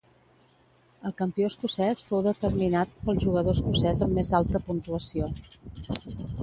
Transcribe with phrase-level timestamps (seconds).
[1.09, 5.35] El campió escocès fou determinat pel jugador escocès amb més alta puntuació.